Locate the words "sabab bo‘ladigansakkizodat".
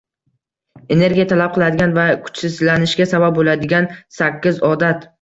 3.15-5.09